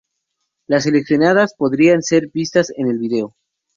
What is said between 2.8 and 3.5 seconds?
el vídeo.